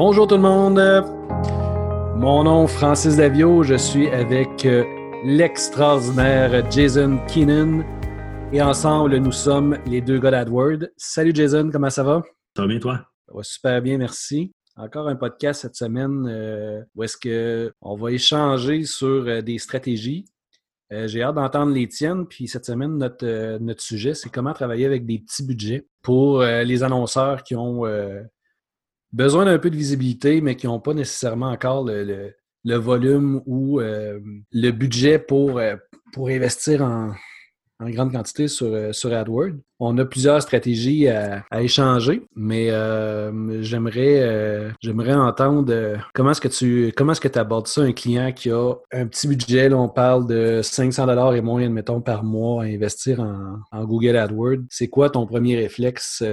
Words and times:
Bonjour 0.00 0.28
tout 0.28 0.36
le 0.36 0.42
monde. 0.42 0.78
Mon 2.16 2.44
nom 2.44 2.66
est 2.66 2.68
Francis 2.68 3.16
Davio. 3.16 3.64
Je 3.64 3.74
suis 3.74 4.06
avec 4.06 4.64
euh, 4.64 4.84
l'extraordinaire 5.24 6.70
Jason 6.70 7.18
Keenan. 7.26 7.82
Et 8.52 8.62
ensemble, 8.62 9.16
nous 9.16 9.32
sommes 9.32 9.76
les 9.86 10.00
deux 10.00 10.20
gars 10.20 10.30
d'AdWord. 10.30 10.86
Salut 10.96 11.32
Jason, 11.34 11.68
comment 11.72 11.90
ça 11.90 12.04
va? 12.04 12.22
Ça 12.54 12.62
va 12.62 12.68
bien 12.68 12.78
toi? 12.78 13.08
Ça 13.26 13.34
va 13.34 13.42
super 13.42 13.82
bien, 13.82 13.98
merci. 13.98 14.52
Encore 14.76 15.08
un 15.08 15.16
podcast 15.16 15.62
cette 15.62 15.74
semaine 15.74 16.28
euh, 16.28 16.80
où 16.94 17.02
est-ce 17.02 17.16
qu'on 17.80 17.96
va 17.96 18.12
échanger 18.12 18.84
sur 18.84 19.26
euh, 19.26 19.42
des 19.42 19.58
stratégies. 19.58 20.26
J'ai 20.92 21.22
hâte 21.24 21.34
d'entendre 21.34 21.72
les 21.72 21.88
tiennes. 21.88 22.24
Puis 22.24 22.46
cette 22.46 22.66
semaine, 22.66 22.98
notre, 22.98 23.58
notre 23.58 23.82
sujet, 23.82 24.14
c'est 24.14 24.30
comment 24.30 24.52
travailler 24.52 24.86
avec 24.86 25.06
des 25.06 25.18
petits 25.18 25.44
budgets 25.44 25.88
pour 26.02 26.40
les 26.40 26.82
annonceurs 26.82 27.42
qui 27.42 27.54
ont 27.56 27.84
besoin 29.12 29.44
d'un 29.44 29.58
peu 29.58 29.70
de 29.70 29.76
visibilité, 29.76 30.40
mais 30.40 30.56
qui 30.56 30.66
n'ont 30.66 30.80
pas 30.80 30.94
nécessairement 30.94 31.50
encore 31.50 31.84
le, 31.84 32.34
volume 32.64 33.42
ou 33.46 33.80
euh, 33.80 34.20
le 34.52 34.70
budget 34.70 35.18
pour, 35.18 35.58
euh, 35.58 35.76
pour 36.12 36.28
investir 36.28 36.82
en, 36.82 37.12
en 37.80 37.90
grande 37.90 38.12
quantité 38.12 38.48
sur, 38.48 38.66
euh, 38.66 38.92
sur 38.92 39.12
AdWords. 39.12 39.54
On 39.78 39.96
a 39.98 40.04
plusieurs 40.04 40.42
stratégies 40.42 41.06
à, 41.06 41.44
échanger, 41.60 42.22
mais 42.34 42.70
euh, 42.70 43.62
j'aimerais 43.62 44.20
euh, 44.20 44.70
j'aimerais 44.82 45.14
entendre 45.14 45.98
comment 46.14 46.32
est-ce 46.32 46.40
que 46.40 46.48
tu 46.48 46.92
comment 46.96 47.12
est-ce 47.12 47.20
que 47.20 47.38
abordes 47.38 47.68
ça 47.68 47.82
un 47.82 47.92
client 47.92 48.32
qui 48.32 48.50
a 48.50 48.74
un 48.92 49.06
petit 49.06 49.28
budget, 49.28 49.68
là, 49.68 49.76
on 49.76 49.88
parle 49.88 50.26
de 50.26 50.60
500 50.62 51.06
dollars 51.06 51.34
et 51.36 51.40
moins 51.40 51.62
admettons 51.62 52.00
par 52.00 52.24
mois 52.24 52.64
à 52.64 52.66
investir 52.66 53.20
en, 53.20 53.84
Google 53.84 54.16
AdWords. 54.16 54.64
C'est 54.68 54.88
quoi 54.88 55.10
ton 55.10 55.26
premier 55.26 55.56
réflexe 55.56 56.24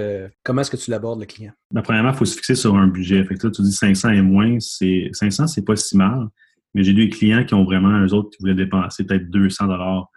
Comment 0.42 0.62
est-ce 0.62 0.70
que 0.72 0.76
tu 0.76 0.90
l'abordes 0.90 1.20
le 1.20 1.26
client? 1.26 1.52
Ben, 1.70 1.82
premièrement, 1.82 2.10
il 2.10 2.16
faut 2.16 2.24
se 2.24 2.34
fixer 2.34 2.56
sur 2.56 2.74
un 2.74 2.88
budget. 2.88 3.24
Fait 3.24 3.36
que 3.36 3.46
tu 3.46 3.62
dis 3.62 3.72
500 3.72 4.10
et 4.10 4.22
moins, 4.22 4.58
c'est 4.58 5.10
500 5.12 5.46
c'est 5.46 5.64
pas 5.64 5.76
si 5.76 5.96
mal, 5.96 6.26
mais 6.74 6.82
j'ai 6.82 6.92
des 6.92 7.08
clients 7.08 7.44
qui 7.44 7.54
ont 7.54 7.64
vraiment 7.64 8.04
eux 8.04 8.12
autres 8.12 8.30
qui 8.30 8.38
voulaient 8.40 8.56
dépenser 8.56 9.04
peut-être 9.04 9.30
200 9.30 9.66
dollars 9.66 10.10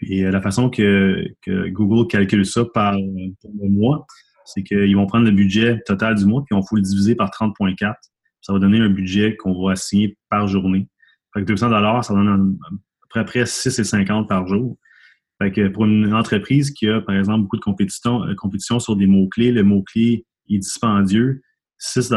puis 0.00 0.24
euh, 0.24 0.30
la 0.30 0.40
façon 0.40 0.70
que, 0.70 1.26
Google 1.68 2.08
calcule 2.08 2.46
ça 2.46 2.64
par, 2.64 2.94
le 2.94 3.68
mois, 3.68 4.06
c'est 4.46 4.62
qu'ils 4.62 4.96
vont 4.96 5.06
prendre 5.06 5.26
le 5.26 5.30
budget 5.30 5.78
total 5.84 6.14
du 6.14 6.24
mois, 6.24 6.42
puis 6.46 6.56
on 6.56 6.62
faut 6.62 6.76
le 6.76 6.82
diviser 6.82 7.14
par 7.14 7.28
30.4. 7.28 7.94
Ça 8.40 8.54
va 8.54 8.58
donner 8.58 8.80
un 8.80 8.88
budget 8.88 9.36
qu'on 9.36 9.62
va 9.62 9.72
assigner 9.72 10.16
par 10.30 10.48
journée. 10.48 10.88
Fait 11.34 11.40
que 11.40 11.46
200 11.46 12.02
ça 12.02 12.14
donne 12.14 12.58
à 12.62 13.06
peu 13.12 13.24
près 13.26 13.42
6,50 13.42 14.26
par 14.26 14.46
jour. 14.46 14.78
Fait 15.40 15.52
que 15.52 15.68
pour 15.68 15.84
une 15.84 16.14
entreprise 16.14 16.70
qui 16.70 16.88
a, 16.88 17.02
par 17.02 17.14
exemple, 17.14 17.42
beaucoup 17.42 17.58
de 17.58 17.62
compétition, 17.62 18.24
euh, 18.24 18.78
sur 18.78 18.96
des 18.96 19.06
mots-clés, 19.06 19.52
le 19.52 19.64
mot-clé 19.64 20.24
est 20.48 20.58
dispendieux, 20.58 21.42
6 21.76 22.08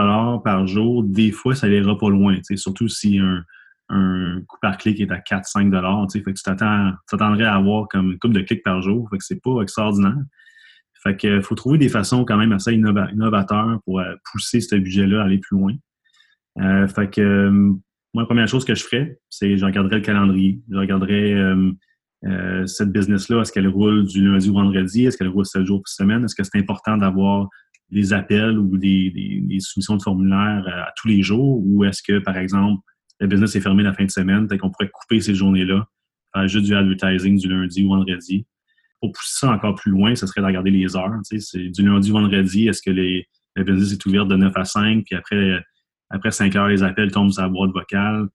par 0.45 0.67
jour, 0.67 1.03
des 1.03 1.31
fois, 1.31 1.53
ça 1.53 1.67
n'ira 1.67 1.97
pas 1.97 2.09
loin. 2.09 2.37
Surtout 2.55 2.87
si 2.87 3.19
un, 3.19 3.43
un 3.89 4.41
coût 4.47 4.57
par 4.61 4.77
clic 4.77 4.99
est 4.99 5.11
à 5.11 5.19
4-5 5.19 5.69
dollars. 5.69 6.07
Que 6.13 6.31
tu 6.31 6.43
t'attendrais 6.43 7.45
à 7.45 7.55
avoir 7.55 7.87
comme 7.87 8.11
une 8.11 8.19
coupe 8.19 8.33
de 8.33 8.41
clics 8.41 8.63
par 8.63 8.81
jour. 8.81 9.09
Que 9.09 9.17
c'est 9.19 9.41
pas 9.41 9.61
extraordinaire. 9.61 10.17
Fait 11.03 11.17
que 11.17 11.41
faut 11.41 11.55
trouver 11.55 11.77
des 11.77 11.89
façons 11.89 12.23
quand 12.23 12.37
même 12.37 12.53
assez 12.53 12.73
innovateurs 12.73 13.79
pour 13.83 13.99
euh, 13.99 14.15
pousser 14.31 14.61
ce 14.61 14.75
budget-là 14.75 15.21
à 15.21 15.25
aller 15.25 15.39
plus 15.39 15.57
loin. 15.57 15.73
Euh, 16.61 16.87
fait 16.87 17.09
que 17.09 17.21
euh, 17.21 17.51
moi, 17.51 18.23
la 18.23 18.25
première 18.25 18.47
chose 18.47 18.63
que 18.63 18.73
je 18.73 18.83
ferais, 18.83 19.19
c'est 19.29 19.57
je 19.57 19.65
regarderais 19.65 19.97
le 19.97 20.01
calendrier. 20.01 20.61
Je 20.71 20.77
regarderais 20.77 21.35
cette 22.67 22.93
business-là, 22.93 23.41
est-ce 23.41 23.51
qu'elle 23.51 23.67
roule 23.67 24.05
du 24.05 24.23
lundi 24.23 24.49
au 24.49 24.53
vendredi? 24.53 25.05
Est-ce 25.05 25.17
qu'elle 25.17 25.27
roule 25.27 25.45
7 25.45 25.65
jours 25.65 25.81
par 25.81 25.89
semaine? 25.89 26.23
Est-ce 26.23 26.35
que 26.35 26.43
c'est 26.43 26.57
important 26.57 26.95
d'avoir 26.95 27.49
des 27.89 28.13
appels 28.13 28.57
ou 28.57 28.77
des, 28.77 29.41
des 29.41 29.59
soumissions 29.59 29.97
de 29.97 30.01
formulaires 30.01 30.63
à 30.67 30.91
tous 30.95 31.07
les 31.07 31.21
jours? 31.21 31.61
Ou 31.65 31.83
est-ce 31.83 32.01
que, 32.01 32.19
par 32.19 32.37
exemple, 32.37 32.81
le 33.19 33.27
business 33.27 33.55
est 33.55 33.61
fermé 33.61 33.83
la 33.83 33.93
fin 33.93 34.05
de 34.05 34.11
semaine, 34.11 34.47
fait 34.49 34.57
qu'on 34.57 34.69
pourrait 34.69 34.89
couper 34.89 35.21
ces 35.21 35.35
journées-là, 35.35 35.87
faire 36.33 36.47
juste 36.47 36.65
du 36.65 36.75
advertising 36.75 37.37
du 37.37 37.47
lundi 37.47 37.83
ou 37.83 37.89
vendredi. 37.89 38.45
Pour 38.99 39.11
pousser 39.11 39.39
ça 39.39 39.51
encore 39.51 39.75
plus 39.75 39.91
loin, 39.91 40.15
ce 40.15 40.25
serait 40.25 40.41
de 40.41 40.45
regarder 40.45 40.71
les 40.71 40.95
heures. 40.95 41.13
C'est 41.23 41.69
du 41.69 41.83
lundi 41.83 42.11
au 42.11 42.13
vendredi, 42.13 42.67
est-ce 42.67 42.81
que 42.81 42.91
les, 42.91 43.27
le 43.55 43.63
business 43.63 43.93
est 43.93 44.05
ouvert 44.05 44.25
de 44.25 44.35
9 44.35 44.51
à 44.55 44.65
5, 44.65 45.03
puis 45.05 45.15
après, 45.15 45.63
après 46.09 46.31
5 46.31 46.55
heures, 46.55 46.67
les 46.67 46.83
appels 46.83 47.11
tombent 47.11 47.31
sur 47.31 47.41
la 47.41 47.49
boîte 47.49 47.71
vocale. 47.71 48.27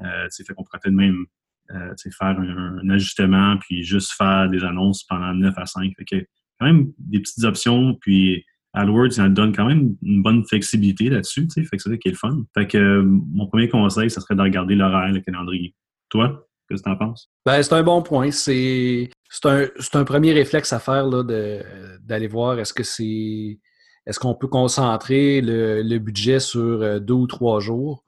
Euh, 0.00 0.28
fait 0.30 0.54
qu'on 0.54 0.64
pourrait 0.64 0.80
peut-être 0.82 0.94
même 0.94 1.24
euh, 1.70 1.94
faire 1.96 2.38
un, 2.38 2.88
ajustement, 2.90 3.56
puis 3.58 3.84
juste 3.84 4.12
faire 4.12 4.48
des 4.50 4.64
annonces 4.64 5.04
pendant 5.04 5.32
9 5.34 5.54
à 5.56 5.66
5. 5.66 5.92
Fait 5.96 6.28
quand 6.58 6.66
même 6.66 6.92
des 6.98 7.20
petites 7.20 7.44
options, 7.44 7.94
puis 8.00 8.44
AdWords, 8.74 9.12
ça 9.12 9.28
donne 9.28 9.54
quand 9.54 9.66
même 9.66 9.96
une 10.02 10.22
bonne 10.22 10.44
flexibilité 10.44 11.08
là-dessus, 11.08 11.46
tu 11.46 11.62
sais, 11.62 11.68
fait 11.68 11.76
que 11.76 11.82
c'est 11.82 11.90
ça 11.90 11.96
qui 11.96 12.08
est 12.08 12.12
le 12.12 12.16
fun. 12.16 12.44
Fait 12.54 12.66
que 12.66 12.76
euh, 12.76 13.02
mon 13.04 13.46
premier 13.46 13.68
conseil, 13.68 14.10
ça 14.10 14.20
serait 14.20 14.34
de 14.34 14.42
regarder 14.42 14.74
l'horaire, 14.74 15.12
le 15.12 15.20
calendrier. 15.20 15.74
Toi, 16.08 16.46
qu'est-ce 16.68 16.82
que 16.82 16.88
tu 16.88 16.92
en 16.92 16.96
penses? 16.96 17.30
Ben, 17.46 17.62
c'est 17.62 17.72
un 17.72 17.82
bon 17.84 18.02
point. 18.02 18.32
C'est 18.32 19.10
un, 19.44 19.66
un, 19.94 20.04
premier 20.04 20.32
réflexe 20.32 20.72
à 20.72 20.80
faire 20.80 21.08
d'aller 21.08 22.28
voir 22.28 22.58
est-ce 22.58 22.74
que 22.74 22.82
c'est 22.82 23.60
est-ce 24.06 24.18
qu'on 24.18 24.34
peut 24.34 24.48
concentrer 24.48 25.40
le, 25.40 25.82
le, 25.82 25.98
budget 25.98 26.38
sur 26.38 26.82
euh, 26.82 26.98
deux 26.98 27.14
ou 27.14 27.26
trois 27.26 27.60
jours. 27.60 28.04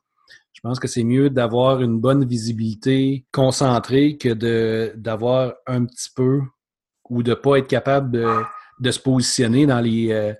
Je 0.53 0.61
pense 0.61 0.79
que 0.79 0.89
c'est 0.89 1.05
mieux 1.05 1.31
d'avoir 1.31 1.81
une 1.81 2.01
bonne 2.01 2.27
visibilité 2.27 3.25
concentrée 3.33 4.19
que 4.19 4.95
d'avoir 4.95 5.55
un 5.67 5.87
petit 5.87 6.11
peu 6.15 6.41
ou 7.09 7.23
de 7.23 7.31
ne 7.31 7.35
pas 7.35 7.57
être 7.57 7.69
capable 7.69 8.11
de, 8.11 8.27
de 8.81 8.91
se 8.91 9.01
positionner 9.01 9.65
dans 9.65 9.81
les, 9.81 10.13
euh, 10.13 10.35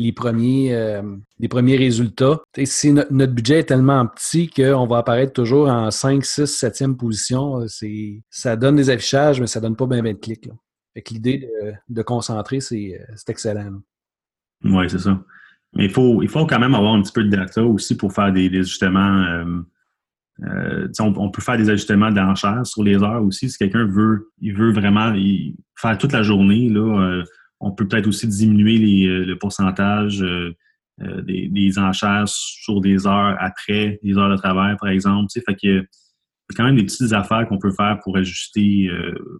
les 0.00 0.12
premiers, 0.12 0.74
euh, 0.74 1.02
les 1.38 1.48
premiers 1.48 1.76
résultats. 1.76 2.40
si 2.64 2.92
notre 2.92 3.34
budget 3.34 3.60
est 3.60 3.64
tellement 3.64 4.06
petit 4.06 4.48
qu'on 4.48 4.86
va 4.86 4.98
apparaître 4.98 5.34
toujours 5.34 5.68
en 5.68 5.90
5, 5.90 6.24
6, 6.24 6.44
7e 6.44 6.96
position, 6.96 7.66
ça 8.30 8.56
donne 8.56 8.76
des 8.76 8.88
affichages, 8.88 9.40
mais 9.40 9.46
ça 9.46 9.60
donne 9.60 9.76
pas 9.76 9.86
bien, 9.86 10.02
de 10.02 10.12
clics. 10.12 10.48
l'idée 11.10 11.46
de, 11.88 12.02
concentrer, 12.02 12.60
c'est 12.60 12.98
excellent. 13.28 13.82
Oui, 14.64 14.88
c'est 14.88 15.00
ça. 15.00 15.22
Mais 15.74 15.84
il 15.84 15.90
faut, 15.90 16.22
il 16.22 16.28
faut 16.28 16.46
quand 16.46 16.58
même 16.58 16.74
avoir 16.74 16.94
un 16.94 17.02
petit 17.02 17.12
peu 17.12 17.22
de 17.22 17.30
data 17.30 17.62
aussi 17.62 17.94
pour 17.94 18.12
faire 18.12 18.32
des, 18.32 18.46
ajustements. 18.48 19.22
Euh, 19.22 19.60
euh, 20.44 20.88
on, 21.00 21.30
peut 21.30 21.42
faire 21.42 21.58
des 21.58 21.68
ajustements 21.68 22.10
d'enchères 22.10 22.64
sur 22.64 22.82
les 22.82 23.02
heures 23.02 23.22
aussi. 23.22 23.50
Si 23.50 23.58
quelqu'un 23.58 23.84
veut, 23.84 24.30
il 24.40 24.56
veut 24.56 24.72
vraiment 24.72 25.12
faire 25.76 25.98
toute 25.98 26.12
la 26.12 26.22
journée, 26.22 26.70
là, 26.70 27.22
on 27.60 27.70
peut 27.70 27.86
peut-être 27.86 28.06
aussi 28.06 28.26
diminuer 28.26 29.06
euh, 29.06 29.24
le 29.24 29.38
pourcentage 29.38 30.22
euh, 30.22 30.56
euh, 31.02 31.22
des, 31.22 31.78
enchères 31.78 32.26
sur 32.26 32.80
des 32.80 33.06
heures 33.06 33.36
après 33.38 34.00
les 34.02 34.16
heures 34.16 34.30
de 34.30 34.36
travail, 34.36 34.76
par 34.80 34.88
exemple. 34.88 35.30
Fait 35.32 35.54
qu'il 35.54 35.70
y 35.70 35.78
a 35.78 35.82
quand 36.56 36.64
même 36.64 36.76
des 36.76 36.84
petites 36.84 37.12
affaires 37.12 37.46
qu'on 37.46 37.58
peut 37.58 37.70
faire 37.70 38.00
pour 38.02 38.16
ajuster, 38.16 38.90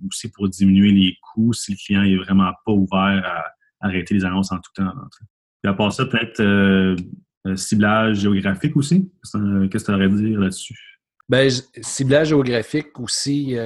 aussi 0.06 0.30
pour 0.30 0.48
diminuer 0.48 0.92
les 0.92 1.16
coûts 1.20 1.52
si 1.52 1.72
le 1.72 1.76
client 1.76 2.02
est 2.02 2.16
vraiment 2.16 2.52
pas 2.64 2.72
ouvert 2.72 3.22
à, 3.24 3.44
arrêter 3.82 4.14
les 4.14 4.24
annonces 4.24 4.52
en 4.52 4.58
tout 4.58 4.70
temps. 4.74 4.92
Et 5.64 5.68
à 5.68 5.74
part 5.74 5.92
ça, 5.92 6.06
peut-être 6.06 6.96
ciblage 7.56 8.20
géographique 8.20 8.76
aussi? 8.76 9.10
Qu'est-ce 9.22 9.84
que 9.84 9.86
tu 9.86 9.90
aurais 9.90 10.04
à 10.04 10.08
dire 10.08 10.38
là-dessus? 10.38 10.78
Ben, 11.28 11.50
ciblage 11.80 12.28
géographique 12.28 12.98
aussi, 13.00 13.56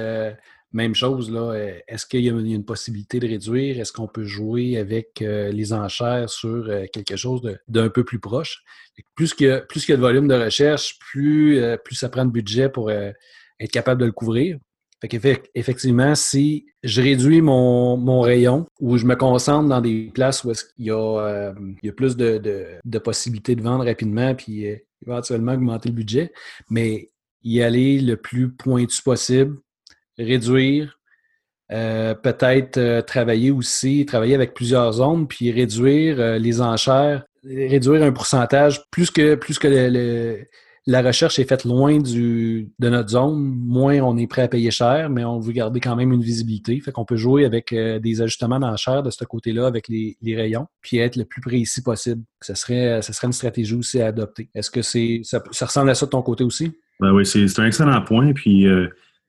même 0.75 0.93
chose, 0.93 1.31
là. 1.31 1.53
Euh, 1.53 1.79
est-ce 1.87 2.05
qu'il 2.05 2.21
y 2.21 2.29
a 2.29 2.33
une 2.33 2.65
possibilité 2.65 3.19
de 3.19 3.27
réduire? 3.27 3.79
Est-ce 3.79 3.93
qu'on 3.93 4.07
peut 4.07 4.25
jouer 4.25 4.77
avec 4.77 5.21
euh, 5.21 5.49
les 5.51 5.73
enchères 5.73 6.29
sur 6.29 6.69
euh, 6.69 6.85
quelque 6.91 7.15
chose 7.15 7.41
d'un 7.67 7.89
peu 7.89 8.03
plus 8.03 8.19
proche? 8.19 8.63
Plus 9.15 9.33
qu'il 9.33 9.47
y, 9.47 9.51
a, 9.51 9.61
plus 9.61 9.87
de 9.87 9.95
volume 9.95 10.27
de 10.27 10.35
recherche, 10.35 10.99
plus, 10.99 11.59
plus 11.83 11.95
ça 11.95 12.09
prend 12.09 12.25
de 12.25 12.31
budget 12.31 12.69
pour 12.69 12.89
être 12.91 13.71
capable 13.71 13.99
de 14.01 14.05
le 14.05 14.11
couvrir. 14.11 14.57
Fait 15.01 15.51
effectivement, 15.53 16.15
si 16.15 16.65
je 16.81 17.01
réduis 17.01 17.41
mon, 17.41 18.21
rayon 18.21 18.65
ou 18.79 18.97
je 18.97 19.05
me 19.05 19.15
concentre 19.15 19.67
dans 19.67 19.81
des 19.81 20.09
places 20.13 20.45
où 20.45 20.51
il 20.77 20.85
y, 20.85 20.91
a, 20.91 21.53
y 21.83 21.89
a 21.89 21.91
plus 21.91 22.15
de, 22.15 22.79
de, 22.83 22.99
possibilités 22.99 23.55
de 23.55 23.61
vendre 23.61 23.85
rapidement 23.85 24.33
puis 24.33 24.65
éventuellement 25.05 25.53
augmenter 25.53 25.89
le 25.89 25.95
budget, 25.95 26.33
mais 26.69 27.11
y 27.43 27.61
aller 27.61 27.99
le 27.99 28.15
plus 28.15 28.49
pointu 28.49 29.01
possible, 29.03 29.57
réduire, 30.17 30.97
euh, 31.71 32.13
peut-être 32.13 32.77
euh, 32.77 33.01
travailler 33.01 33.49
aussi, 33.49 34.05
travailler 34.05 34.35
avec 34.35 34.53
plusieurs 34.53 34.93
zones, 34.93 35.27
puis 35.27 35.51
réduire 35.51 36.19
euh, 36.19 36.37
les 36.37 36.61
enchères, 36.61 37.23
réduire 37.43 38.03
un 38.03 38.11
pourcentage. 38.11 38.83
Plus 38.91 39.09
que, 39.09 39.33
plus 39.33 39.57
que 39.57 40.45
la 40.87 41.01
recherche 41.01 41.39
est 41.39 41.49
faite 41.49 41.65
loin 41.65 41.97
du, 41.97 42.69
de 42.77 42.89
notre 42.89 43.09
zone, 43.09 43.39
moins 43.39 43.99
on 44.01 44.15
est 44.17 44.27
prêt 44.27 44.43
à 44.43 44.47
payer 44.47 44.69
cher, 44.69 45.09
mais 45.09 45.25
on 45.25 45.39
veut 45.39 45.53
garder 45.53 45.79
quand 45.79 45.95
même 45.95 46.13
une 46.13 46.21
visibilité. 46.21 46.79
Fait 46.79 46.91
qu'on 46.91 47.05
peut 47.05 47.15
jouer 47.15 47.45
avec 47.45 47.73
des 47.73 48.21
ajustements 48.21 48.59
d'enchères 48.59 49.01
de 49.01 49.09
ce 49.09 49.25
côté-là 49.25 49.65
avec 49.65 49.87
les, 49.87 50.15
rayons, 50.35 50.67
puis 50.81 50.97
être 50.97 51.15
le 51.15 51.25
plus 51.25 51.41
précis 51.41 51.81
possible. 51.81 52.21
Ce 52.41 52.53
serait, 52.53 53.01
serait 53.01 53.25
une 53.25 53.33
stratégie 53.33 53.73
aussi 53.73 53.99
à 53.99 54.07
adopter. 54.07 54.49
Est-ce 54.53 54.69
que 54.69 54.83
c'est 54.83 55.21
ça, 55.23 55.41
ressemble 55.61 55.89
à 55.89 55.95
ça 55.95 56.05
de 56.05 56.11
ton 56.11 56.21
côté 56.21 56.43
aussi? 56.43 56.71
Ben 56.99 57.11
oui, 57.11 57.25
c'est 57.25 57.59
un 57.59 57.65
excellent 57.65 58.03
point. 58.03 58.33
Puis 58.33 58.67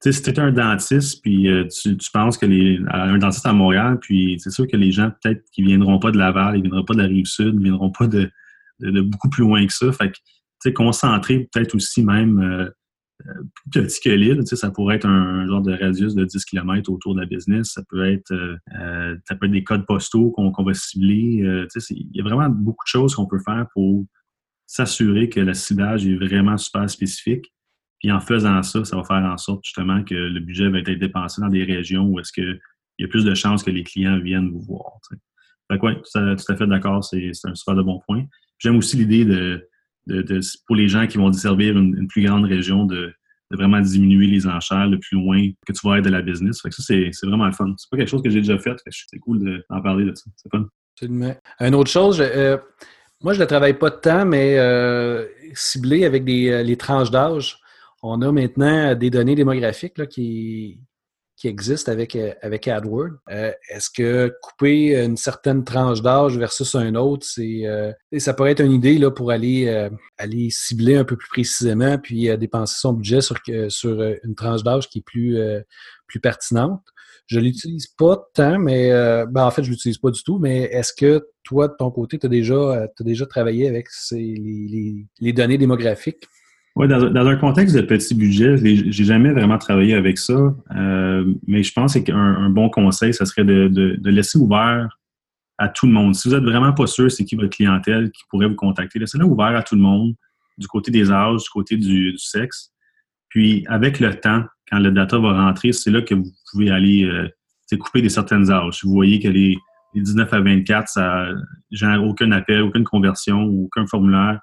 sais, 0.00 0.12
si 0.12 0.22
tu 0.22 0.31
es 0.31 0.38
un 0.38 0.52
dentiste, 0.52 1.22
puis 1.22 1.48
euh, 1.48 1.66
tu, 1.69 1.96
penses 2.12 2.38
que 2.38 2.46
les, 2.46 2.81
un 2.90 3.19
dentiste 3.19 3.46
à 3.46 3.52
Montréal, 3.52 3.98
puis 4.00 4.37
c'est 4.38 4.50
sûr 4.50 4.66
que 4.66 4.76
les 4.76 4.93
gens, 4.93 5.10
peut-être, 5.22 5.43
qui 5.52 5.62
viendront 5.62 5.98
pas 5.98 6.10
de 6.10 6.19
Laval, 6.19 6.56
ils 6.56 6.62
viendront 6.62 6.84
pas 6.84 6.94
de 6.94 7.00
la 7.00 7.08
Rive-Sud, 7.08 7.54
ils 7.54 7.62
viendront 7.62 7.90
pas 7.90 8.06
de, 8.06 8.31
beaucoup 8.81 9.28
plus 9.28 9.43
loin 9.43 9.66
que 9.66 9.72
ça. 9.72 9.90
Fait 9.93 10.10
que 10.10 10.19
concentrer 10.72 11.48
peut-être 11.52 11.75
aussi 11.75 12.02
même 12.02 12.40
euh, 12.40 12.70
euh, 13.26 13.43
plus 13.70 13.82
petit 13.82 14.00
que 14.00 14.10
l'île. 14.10 14.46
Ça 14.46 14.70
pourrait 14.70 14.96
être 14.96 15.06
un, 15.06 15.46
genre 15.46 15.62
de 15.62 15.72
radius 15.72 16.14
de 16.14 16.25
10 16.25 16.44
km 16.44 16.90
autour 16.93 17.14
de 17.14 17.20
la 17.20 17.26
business. 17.26 17.72
Ça 17.72 17.82
peut 17.88 18.04
être, 18.10 18.32
euh, 18.32 19.16
ça 19.28 19.37
peut 19.37 19.46
être 19.46 19.52
des 19.52 19.64
codes 19.64 19.87
postaux 19.87 20.31
qu'on 20.32 20.64
va 20.64 20.75
cibler. 20.75 21.69
il 21.90 22.10
y 22.12 22.20
a 22.20 22.25
vraiment 22.25 22.48
beaucoup 22.48 22.84
de 22.84 22.90
choses 22.90 23.14
qu'on 23.14 23.26
peut 23.26 23.40
faire 23.44 23.66
pour 23.75 24.04
s'assurer 24.66 25.28
que 25.28 25.40
le 25.40 25.54
ciblage 25.54 26.06
est 26.06 26.16
vraiment 26.16 26.56
super 26.56 26.90
spécifique. 26.90 27.52
Puis 28.06 28.12
en 28.12 28.20
faisant 28.20 28.62
ça, 28.62 28.85
ça 28.85 28.94
va 28.94 29.03
faire 29.03 29.17
en 29.17 29.37
sorte 29.37 29.64
justement 29.64 30.05
que 30.05 30.14
le 30.14 30.38
budget 30.38 30.69
va 30.69 30.79
être 30.79 30.93
dépensé 30.93 31.41
dans 31.41 31.49
des 31.49 31.64
régions 31.64 32.05
où 32.05 32.20
est-ce 32.20 32.31
qu'il 32.31 32.56
y 33.00 33.05
a 33.05 33.08
plus 33.08 33.25
de 33.25 33.35
chances 33.35 33.64
que 33.64 33.70
les 33.73 33.82
clients 33.82 34.20
viennent 34.20 34.49
vous 34.49 34.61
voir. 34.61 34.93
Fait 35.11 35.76
que 35.76 36.37
tout 36.37 36.53
à 36.53 36.56
fait 36.56 36.67
d'accord, 36.69 37.03
c'est 37.03 37.32
un 37.47 37.55
super 37.56 37.75
de 37.75 37.82
bon 37.82 38.00
point. 38.06 38.25
J'aime 38.61 38.76
aussi 38.76 38.97
l'idée 38.97 39.25
de, 39.25 39.69
pour 40.69 40.76
les 40.76 40.87
gens 40.87 41.08
qui 41.08 41.19
vont 41.19 41.31
desservir 41.31 41.76
une, 41.76 42.06
plus 42.06 42.23
grande 42.23 42.44
région, 42.44 42.85
de, 42.85 43.12
vraiment 43.50 43.81
diminuer 43.81 44.29
les 44.29 44.47
enchères 44.47 44.87
le 44.87 45.00
plus 45.00 45.17
loin 45.17 45.43
que 45.67 45.73
tu 45.73 45.88
vas 45.88 45.99
être 45.99 46.05
de 46.05 46.11
la 46.11 46.23
business. 46.23 46.62
Fait 46.62 46.69
que 46.69 46.76
ça, 46.76 46.85
c'est 46.85 47.26
vraiment 47.26 47.47
le 47.47 47.53
fun. 47.53 47.75
C'est 47.76 47.91
pas 47.91 47.97
quelque 47.97 48.08
chose 48.11 48.23
que 48.23 48.31
j'ai 48.31 48.38
déjà 48.38 48.56
fait. 48.56 48.76
C'est 48.88 49.19
cool 49.19 49.64
d'en 49.69 49.82
parler 49.82 50.05
de 50.05 50.14
ça. 50.14 50.31
C'est 50.37 50.49
fun. 50.49 50.69
Une 51.58 51.75
autre 51.75 51.91
chose, 51.91 52.20
euh, 52.20 52.56
moi, 53.20 53.32
je 53.32 53.41
ne 53.41 53.47
travaille 53.47 53.75
pas 53.76 53.91
de 53.91 53.97
temps, 53.97 54.25
mais 54.25 54.56
euh, 54.61 55.26
ciblé 55.55 56.05
avec 56.05 56.25
des, 56.25 56.50
euh, 56.50 56.62
les 56.62 56.76
tranches 56.76 57.11
d'âge. 57.11 57.58
On 58.02 58.20
a 58.22 58.31
maintenant 58.31 58.94
des 58.94 59.10
données 59.10 59.34
démographiques 59.34 60.06
qui, 60.08 60.81
existent 61.44 61.93
avec, 61.93 62.16
euh, 62.16 62.32
avec 62.43 62.66
AdWord. 62.69 63.12
Euh, 63.31 63.52
est-ce 63.70 63.88
que 63.90 64.34
couper 64.43 65.02
une 65.02 65.16
certaine 65.16 65.64
tranche 65.64 66.02
d'âge 66.02 66.37
versus 66.37 66.75
un 66.75 66.94
autre, 66.94 67.26
c'est 67.26 67.66
euh, 67.66 67.93
ça 68.19 68.34
pourrait 68.34 68.52
être 68.52 68.64
une 68.64 68.72
idée 68.72 68.98
là, 68.98 69.10
pour 69.10 69.31
aller, 69.31 69.88
aller 70.19 70.48
cibler 70.50 70.96
un 70.96 71.04
peu 71.04 71.16
plus 71.16 71.28
précisément 71.28 71.98
puis 71.98 72.37
dépenser 72.38 72.76
son 72.78 72.93
budget 72.93 73.20
sur, 73.20 73.37
sur 73.69 74.02
une 74.25 74.34
tranche 74.34 74.62
d'âge 74.62 74.88
qui 74.88 74.98
est 74.98 75.04
plus, 75.04 75.38
plus 76.06 76.20
pertinente? 76.20 76.82
Je 77.26 77.40
l'utilise 77.40 77.88
pas 77.88 78.25
tant, 78.34 78.58
mais 78.58 78.90
ben, 79.28 79.44
en 79.44 79.50
fait, 79.50 79.64
je 79.64 79.70
l'utilise 79.70 79.98
pas 79.98 80.10
du 80.10 80.22
tout, 80.22 80.38
mais 80.38 80.62
est-ce 80.64 80.93
que 80.93 81.26
toi, 81.43 81.69
de 81.69 81.75
ton 81.76 81.90
côté, 81.90 82.19
tu 82.19 82.26
as 82.26 82.28
déjà, 82.28 82.88
déjà 83.00 83.26
travaillé 83.26 83.69
avec 83.69 83.88
les 84.12 85.32
données 85.32 85.58
démographiques? 85.58 86.28
Oui, 86.76 86.88
dans, 86.88 87.26
un 87.26 87.37
contexte 87.37 87.75
de 87.75 87.81
petit 87.81 88.14
budget, 88.14 88.58
j'ai 88.58 89.05
jamais 89.05 89.32
vraiment 89.32 89.56
travaillé 89.56 89.94
avec 89.94 90.19
ça, 90.19 90.55
euh, 90.76 91.25
mais 91.46 91.62
je 91.62 91.73
pense 91.73 91.99
qu'un 91.99 92.50
bon 92.50 92.69
conseil, 92.69 93.14
ce 93.14 93.25
serait 93.25 93.44
de, 93.44 93.99
laisser 94.05 94.37
ouvert 94.38 94.99
à 95.56 95.69
tout 95.70 95.87
le 95.87 95.93
monde. 95.93 96.14
Si 96.14 96.28
vous 96.28 96.34
êtes 96.34 96.43
vraiment 96.43 96.75
pas 96.75 96.87
sûr 96.87 97.11
c'est 97.11 97.25
qui 97.25 97.34
votre 97.34 97.49
clientèle 97.49 98.11
qui 98.11 98.23
pourrait 98.28 98.49
vous 98.49 98.55
contacter, 98.56 98.99
laissez-le 98.99 99.25
ouvert 99.25 99.56
à 99.56 99.62
tout 99.62 99.75
le 99.75 99.81
monde, 99.81 100.14
du 100.58 100.69
côté 100.69 100.90
des 100.90 101.11
âges, 101.11 101.44
du 101.44 101.49
côté 101.49 101.78
du, 101.78 102.14
sexe. 102.19 102.75
Puis, 103.31 103.64
avec 103.69 103.99
le 103.99 104.14
temps, 104.14 104.44
quand 104.70 104.79
le 104.79 104.90
data 104.90 105.19
va 105.19 105.32
rentrer, 105.32 105.72
c'est 105.72 105.90
là 105.90 106.02
que 106.02 106.14
vous 106.14 106.31
pouvez 106.52 106.70
aller 106.70 107.05
euh, 107.05 107.76
couper 107.79 108.02
des 108.02 108.11
certaines 108.11 108.50
âges. 108.50 108.81
Si 108.81 108.87
vous 108.87 108.93
voyez 108.93 109.19
que 109.19 109.29
les, 109.29 109.56
19 109.94 110.31
à 110.31 110.40
24, 110.40 110.88
ça 110.88 111.29
génère 111.70 112.05
aucun 112.05 112.31
appel, 112.32 112.61
aucune 112.61 112.84
conversion, 112.84 113.44
aucun 113.44 113.87
formulaire, 113.87 114.40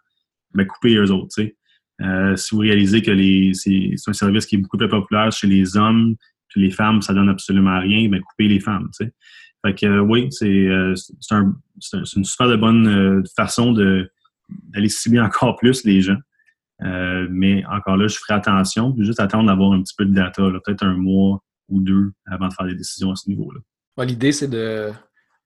ben 0.55 0.65
coupez 0.65 0.95
eux 0.95 1.11
autres. 1.11 1.31
sais. 1.31 1.55
Euh, 2.01 2.35
si 2.35 2.55
vous 2.55 2.61
réalisez 2.61 3.01
que 3.01 3.11
c'est, 3.53 3.95
un 4.07 4.13
service 4.13 4.45
qui 4.45 4.55
est 4.55 4.57
beaucoup 4.57 4.77
plus 4.77 4.89
populaire 4.89 5.31
chez 5.31 5.47
les 5.47 5.77
hommes, 5.77 6.15
puis 6.47 6.61
les 6.61 6.71
femmes, 6.71 7.01
ça 7.01 7.13
donne 7.13 7.29
absolument 7.29 7.79
rien, 7.79 8.09
ben 8.09 8.21
coupez 8.21 8.47
les 8.47 8.59
femmes. 8.59 8.89
sais. 8.93 9.11
Fait 9.65 9.73
que 9.73 9.85
euh, 9.85 10.01
oui, 10.01 10.29
euh, 10.43 10.95
c'est, 10.95 12.15
une 12.15 12.25
super 12.25 12.57
bonne 12.57 13.23
façon 13.35 13.71
de, 13.71 14.11
d'aller 14.49 14.89
cibler 14.89 15.21
encore 15.21 15.55
plus 15.55 15.83
les 15.85 16.01
gens. 16.01 16.17
mais 16.81 17.63
encore 17.65 17.97
là, 17.97 18.07
je 18.07 18.17
ferai 18.17 18.33
attention, 18.33 18.95
juste 18.99 19.19
attendre 19.19 19.47
d'avoir 19.47 19.71
un 19.71 19.81
petit 19.81 19.95
peu 19.97 20.05
de 20.05 20.13
data, 20.13 20.43
peut-être 20.65 20.83
un 20.83 20.95
mois 20.95 21.41
ou 21.69 21.79
deux 21.79 22.11
avant 22.25 22.49
de 22.49 22.53
faire 22.53 22.65
des 22.65 22.75
décisions 22.75 23.11
à 23.11 23.15
ce 23.15 23.29
niveau-là. 23.29 23.61
l'idée, 24.03 24.31
c'est 24.33 24.49
de, 24.49 24.91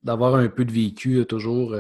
d'avoir 0.02 0.36
un 0.36 0.48
peu 0.48 0.66
de 0.66 0.72
vécu 0.72 1.24
toujours. 1.28 1.76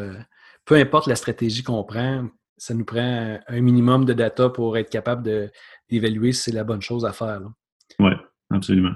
peu 0.64 0.76
importe 0.76 1.08
la 1.08 1.16
stratégie 1.16 1.64
qu'on 1.64 1.84
prend, 1.84 2.30
ça 2.58 2.74
nous 2.74 2.86
prend 2.86 3.38
un 3.48 3.62
minimum 3.62 4.06
de 4.06 4.14
data 4.14 4.50
pour 4.50 4.78
être 4.78 4.90
capable 4.90 5.52
d'évaluer 5.90 6.34
si 6.34 6.44
c'est 6.44 6.52
la 6.52 6.64
bonne 6.64 6.82
chose 6.82 7.06
à 7.06 7.14
faire. 7.14 7.42
Oui, 8.00 8.12
absolument. 8.50 8.94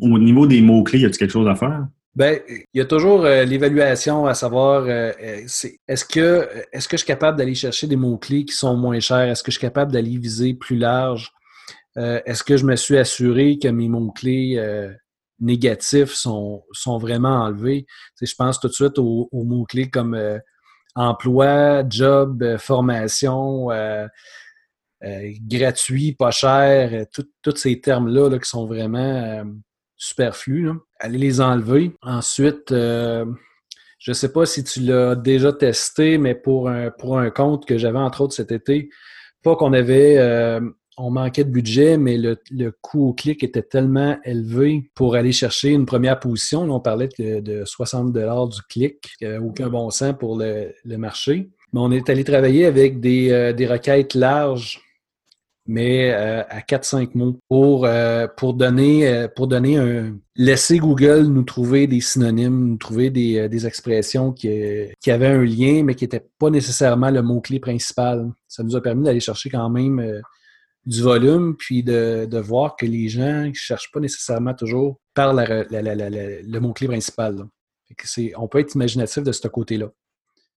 Au 0.00 0.18
niveau 0.18 0.46
des 0.46 0.60
mots-clés, 0.60 1.00
y 1.00 1.04
a-t-il 1.04 1.18
quelque 1.18 1.30
chose 1.32 1.48
à 1.48 1.54
faire? 1.54 1.86
Bien, 2.16 2.38
il 2.48 2.78
y 2.78 2.80
a 2.80 2.86
toujours 2.86 3.26
euh, 3.26 3.44
l'évaluation 3.44 4.24
à 4.24 4.32
savoir 4.32 4.84
euh, 4.84 5.12
euh, 5.22 5.46
est-ce 5.86 6.04
que 6.06 6.48
est-ce 6.72 6.88
que 6.88 6.96
je 6.96 7.02
suis 7.02 7.06
capable 7.06 7.36
d'aller 7.36 7.54
chercher 7.54 7.86
des 7.86 7.96
mots-clés 7.96 8.46
qui 8.46 8.54
sont 8.54 8.74
moins 8.74 9.00
chers? 9.00 9.28
Est-ce 9.28 9.42
que 9.42 9.50
je 9.50 9.58
suis 9.58 9.66
capable 9.66 9.92
d'aller 9.92 10.16
viser 10.16 10.54
plus 10.54 10.76
large? 10.76 11.30
est-ce 11.98 12.44
que 12.44 12.58
je 12.58 12.66
me 12.66 12.76
suis 12.76 12.98
assuré 12.98 13.58
que 13.58 13.68
mes 13.68 13.88
mots-clés 13.88 14.62
négatifs 15.40 16.12
sont, 16.12 16.62
sont 16.72 16.98
vraiment 16.98 17.42
enlevés? 17.44 17.86
je 18.20 18.34
pense 18.36 18.60
tout 18.60 18.68
de 18.68 18.74
suite 18.74 18.98
aux 18.98 19.30
mots-clés 19.32 19.88
comme 19.88 20.14
emploi, 20.96 21.84
job, 21.88 22.42
euh, 22.42 22.58
formation, 22.58 23.70
euh, 23.70 24.06
euh, 25.04 25.30
gratuit, 25.42 26.14
pas 26.14 26.30
cher, 26.30 27.06
tous 27.42 27.56
ces 27.56 27.80
termes-là 27.80 28.38
qui 28.38 28.48
sont 28.48 28.66
vraiment 28.66 29.44
superflus. 29.96 30.70
Allez 30.98 31.18
les 31.18 31.40
enlever. 31.40 31.94
Ensuite, 32.00 32.70
je 32.70 33.24
ne 34.08 34.12
sais 34.14 34.32
pas 34.32 34.46
si 34.46 34.64
tu 34.64 34.80
l'as 34.80 35.14
déjà 35.14 35.52
testé, 35.52 36.16
mais 36.16 36.34
pour 36.34 36.70
un, 36.70 36.90
pour 36.90 37.18
un 37.18 37.30
compte 37.30 37.66
que 37.66 37.76
j'avais 37.76 37.98
entre 37.98 38.22
autres 38.22 38.34
cet 38.34 38.50
été, 38.50 38.88
pas 39.42 39.54
qu'on 39.54 39.74
avait 39.74 40.16
on 40.96 41.10
manquait 41.10 41.44
de 41.44 41.50
budget, 41.50 41.98
mais 41.98 42.16
le, 42.16 42.36
coût 42.80 43.08
au 43.08 43.12
clic 43.12 43.42
était 43.42 43.62
tellement 43.62 44.16
élevé 44.24 44.90
pour 44.94 45.14
aller 45.14 45.32
chercher 45.32 45.70
une 45.70 45.86
première 45.86 46.18
position. 46.18 46.62
on 46.62 46.80
parlait 46.80 47.08
de, 47.18 47.64
60 47.64 48.12
du 48.12 48.62
clic, 48.68 49.16
aucun 49.42 49.68
bon 49.68 49.90
sens 49.90 50.14
pour 50.18 50.38
le, 50.38 50.72
marché. 50.96 51.50
Mais 51.72 51.80
on 51.80 51.90
est 51.90 52.08
allé 52.08 52.24
travailler 52.24 52.64
avec 52.64 53.00
des, 53.00 53.30
euh, 53.30 53.52
requêtes 53.68 54.14
larges, 54.14 54.80
mais 55.66 56.12
euh, 56.14 56.42
à 56.48 56.60
4-5 56.60 57.10
mots, 57.14 57.38
pour, 57.48 57.84
euh, 57.84 58.26
pour, 58.34 58.54
donner, 58.54 59.26
pour 59.34 59.48
donner 59.48 59.76
un. 59.76 60.16
Laisser 60.36 60.78
Google 60.78 61.26
nous 61.26 61.42
trouver 61.42 61.86
des 61.86 62.00
synonymes, 62.00 62.68
nous 62.68 62.76
trouver 62.76 63.10
des, 63.10 63.66
expressions 63.66 64.32
qui, 64.32 64.48
qui, 65.00 65.10
avaient 65.10 65.26
un 65.26 65.44
lien, 65.44 65.82
mais 65.82 65.94
qui 65.94 66.04
n'étaient 66.04 66.26
pas 66.38 66.50
nécessairement 66.50 67.10
le 67.10 67.20
mot-clé 67.20 67.58
principal. 67.58 68.30
Ça 68.48 68.62
nous 68.62 68.76
a 68.76 68.80
permis 68.80 69.04
d'aller 69.04 69.20
chercher 69.20 69.50
quand 69.50 69.68
même 69.68 70.22
du 70.86 71.02
volume, 71.02 71.56
puis 71.56 71.82
de, 71.82 72.38
voir 72.38 72.76
que 72.76 72.86
les 72.86 73.08
gens 73.08 73.46
ne 73.46 73.52
cherchent 73.52 73.90
pas 73.92 74.00
nécessairement 74.00 74.54
toujours 74.54 75.00
par 75.14 75.34
le 75.34 76.58
mot-clé 76.58 76.86
principal. 76.86 77.44
on 78.36 78.48
peut 78.48 78.60
être 78.60 78.74
imaginatif 78.74 79.22
de 79.22 79.32
ce 79.32 79.48
côté-là. 79.48 79.88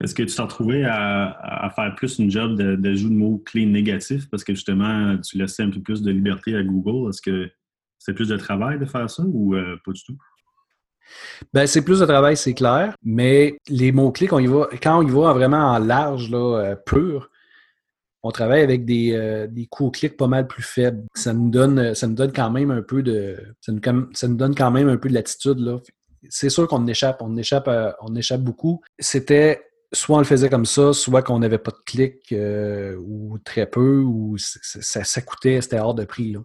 Est-ce 0.01 0.15
que 0.15 0.23
tu 0.23 0.33
t'en 0.33 0.47
trouvais 0.47 0.83
à, 0.85 1.71
faire 1.75 1.93
plus 1.95 2.19
une 2.19 2.31
job 2.31 2.55
d'ajout 2.57 3.09
de, 3.09 3.13
de 3.13 3.19
mots-clés 3.19 3.65
négatifs? 3.65 4.29
Parce 4.29 4.43
que 4.43 4.53
justement, 4.53 5.17
tu 5.17 5.37
laissais 5.37 5.63
un 5.63 5.71
peu 5.71 5.81
plus 5.81 6.01
de 6.01 6.11
liberté 6.11 6.55
à 6.55 6.63
Google? 6.63 7.09
Est-ce 7.09 7.21
que 7.21 7.49
c'est 7.97 8.13
plus 8.13 8.29
de 8.29 8.37
travail 8.37 8.79
de 8.79 8.85
faire 8.85 9.09
ça 9.09 9.23
ou 9.25 9.55
euh, 9.55 9.75
pas 9.83 9.91
du 9.91 10.01
tout? 10.03 10.17
Ben, 11.53 11.67
c'est 11.67 11.83
plus 11.83 11.99
de 11.99 12.05
travail, 12.05 12.37
c'est 12.37 12.53
clair, 12.53 12.93
mais 13.03 13.57
les 13.67 13.91
mots-clés, 13.91 14.27
quand, 14.27 14.39
quand 14.81 14.99
on 14.99 15.07
y 15.07 15.11
va 15.11 15.33
vraiment 15.33 15.71
en 15.71 15.79
large, 15.79 16.29
là, 16.29 16.59
euh, 16.59 16.75
pur, 16.85 17.29
on 18.23 18.31
travaille 18.31 18.61
avec 18.61 18.85
des, 18.85 19.13
euh, 19.13 19.47
des 19.47 19.65
coûts 19.65 19.85
au 19.85 19.91
clic 19.91 20.17
pas 20.17 20.27
mal 20.27 20.47
plus 20.47 20.63
faibles. 20.63 21.05
Ça 21.15 21.33
nous 21.33 21.49
donne, 21.49 21.93
quand 22.33 22.51
même 22.51 22.71
un 22.71 22.81
peu 22.81 23.01
de. 23.01 23.37
Latitude. 25.09 25.59
Là. 25.59 25.77
C'est 26.29 26.49
sûr 26.49 26.67
qu'on 26.67 26.85
échappe, 26.87 27.21
on 27.21 27.37
échappe, 27.37 27.69
on 28.01 28.15
échappe 28.15 28.41
beaucoup. 28.41 28.81
C'était 28.99 29.61
soit 29.93 30.17
on 30.17 30.19
le 30.19 30.25
faisait 30.25 30.49
comme 30.49 30.65
ça, 30.65 30.93
soit 30.93 31.21
qu'on 31.21 31.39
n'avait 31.39 31.57
pas 31.57 31.71
de 31.71 31.83
clic 31.85 32.31
euh, 32.31 32.95
ou 32.97 33.37
très 33.39 33.65
peu, 33.65 34.01
ou 34.01 34.37
ça, 34.37 35.03
ça 35.03 35.21
coûtait, 35.21 35.61
c'était 35.61 35.79
hors 35.79 35.95
de 35.95 36.05
prix. 36.05 36.35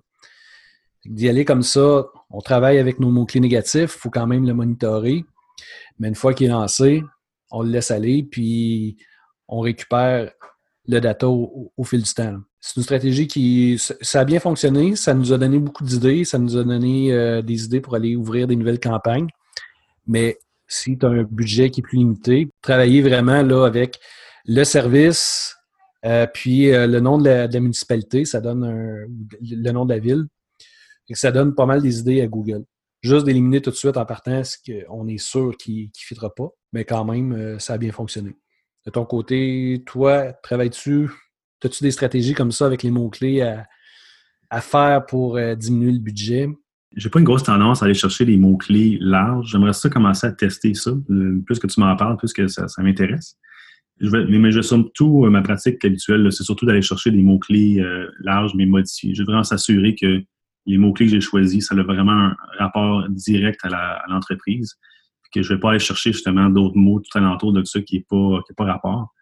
D'y 1.04 1.28
aller 1.28 1.45
comme 1.45 1.62
ça, 1.62 2.07
on 2.31 2.40
travaille 2.40 2.78
avec 2.78 2.99
nos 3.00 3.11
mots-clés 3.11 3.40
négatifs, 3.40 3.95
il 3.97 4.00
faut 4.00 4.11
quand 4.11 4.26
même 4.26 4.47
le 4.47 4.54
monitorer. 4.54 5.25
Mais 5.99 6.09
une 6.09 6.14
fois 6.14 6.33
qu'il 6.33 6.47
est 6.47 6.50
lancé, 6.50 7.02
on 7.50 7.62
le 7.62 7.71
laisse 7.71 7.90
aller, 7.90 8.23
puis 8.23 8.97
on 9.49 9.61
récupère 9.61 10.33
le 10.87 11.00
data 11.00 11.29
au, 11.29 11.73
fil 11.85 12.03
du 12.03 12.12
temps. 12.12 12.37
C'est 12.61 12.76
une 12.76 12.83
stratégie 12.83 13.26
qui 13.26 13.79
ça 13.79 14.21
a 14.21 14.25
bien 14.25 14.41
fonctionné, 14.41 14.97
ça 14.97 15.14
nous 15.14 15.33
a 15.33 15.38
donné 15.38 15.59
beaucoup 15.59 15.85
d'idées, 15.85 16.25
ça 16.25 16.38
nous 16.38 16.57
a 16.57 16.64
donné 16.64 17.12
euh, 17.12 17.43
des 17.43 17.64
idées 17.64 17.81
pour 17.81 17.95
aller 17.95 18.17
ouvrir 18.17 18.47
des 18.47 18.57
nouvelles 18.57 18.81
campagnes. 18.81 19.29
Mais 20.07 20.38
si 20.67 20.99
tu 20.99 21.07
as 21.07 21.11
un 21.11 21.23
budget 21.23 21.71
qui 21.71 21.81
est 21.81 21.83
plus 21.83 21.99
limité, 21.99 22.49
travailler 22.62 23.03
vraiment 23.03 23.43
là 23.43 23.64
avec 23.67 23.99
le 24.47 24.64
service, 24.64 25.57
euh, 26.05 26.26
puis 26.26 26.71
euh, 26.71 26.87
le 26.87 27.00
nom 27.00 27.19
de 27.19 27.29
la, 27.29 27.61
municipalité, 27.61 28.25
ça 28.25 28.41
donne 28.41 28.67
le 29.41 29.73
nom 29.73 29.87
de 29.87 29.95
la 29.95 29.99
ville. 29.99 30.26
Et 31.09 31.14
ça 31.14 31.31
donne 31.31 31.55
pas 31.55 31.67
mal 31.67 31.83
des 31.83 31.99
idées 31.99 32.23
à 32.23 32.26
Google. 32.26 32.64
Juste 33.03 33.26
d'éliminer 33.26 33.61
tout 33.61 33.71
de 33.71 33.76
suite 33.76 33.99
en 33.99 34.07
partant 34.07 34.43
ce 34.43 34.57
qu'on 34.64 35.07
est 35.07 35.19
sûr 35.19 35.55
qu'il 35.59 35.85
ne 35.85 35.91
fitera 35.95 36.35
pas, 36.35 36.49
mais 36.73 36.87
quand 36.87 37.05
même, 37.05 37.59
ça 37.61 37.75
a 37.75 37.79
bien 37.79 37.93
fonctionné. 37.93 38.35
De 38.87 38.91
ton 38.91 39.05
côté, 39.05 39.83
toi, 39.87 40.33
travailles-tu? 40.43 41.11
As-tu 41.62 41.83
des 41.83 41.91
stratégies 41.91 42.35
comme 42.35 42.53
ça 42.53 42.67
avec 42.67 42.83
les 42.83 42.91
mots-clés 42.91 43.41
à, 43.41 44.61
faire 44.61 45.07
pour 45.07 45.37
euh, 45.37 45.55
diminuer 45.55 45.93
le 45.93 45.99
budget? 45.99 46.49
J'ai 46.95 47.09
pas 47.09 47.19
une 47.19 47.25
grosse 47.25 47.43
tendance 47.43 47.83
à 47.83 47.87
aller 47.87 47.95
chercher 47.95 48.26
des 48.26 48.37
mots-clés 48.37 48.99
larges. 49.00 49.50
J'aimerais 49.50 49.73
ça 49.73 49.88
commencer 49.88 50.26
à 50.26 50.33
tester 50.33 50.75
ça. 50.75 50.91
Euh, 50.91 51.41
plus 51.47 51.59
que 51.59 51.67
tu 51.67 51.81
m'en 51.81 51.97
parles, 51.97 52.19
plus 52.19 52.35
que 52.35 52.47
ça, 52.47 52.67
m'intéresse. 52.79 53.37
mais, 54.00 54.53
je 54.53 54.61
surtout, 54.61 55.25
ma 55.31 55.41
pratique 55.41 55.83
habituelle, 55.83 56.31
c'est 56.31 56.45
surtout 56.45 56.67
d'aller 56.67 56.83
chercher 56.83 57.11
des 57.11 57.23
mots-clés 57.23 57.83
larges, 58.21 58.53
mais 58.55 58.67
modifiés. 58.67 59.14
Je 59.14 59.23
veux 59.23 59.26
vraiment 59.26 59.43
s'assurer 59.43 59.95
que 59.95 60.23
les 60.67 60.79
mots-clés 60.79 61.07
que 61.07 61.12
j'ai 61.12 61.21
choisis, 61.23 61.67
ça 61.67 61.75
a 61.75 61.83
vraiment 61.83 62.12
un 62.12 62.37
rapport 62.59 63.09
direct 63.09 63.61
à 63.64 64.03
l'entreprise. 64.09 64.76
Que 65.35 65.43
je 65.43 65.53
vais 65.53 65.61
pas 65.61 65.71
aller 65.71 65.79
chercher 65.79 66.12
justement 66.12 66.49
d'autres 66.49 66.76
mots 66.76 67.00
tout 67.00 67.19
alentour 67.19 67.53
de 67.53 67.64
ça 67.64 67.81
qui 67.81 67.97
n'est 67.97 68.07
pas, 68.09 68.41
pas 68.57 68.64
rapport. 68.64 69.14